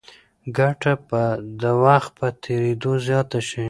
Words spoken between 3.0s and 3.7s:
زیاته شي.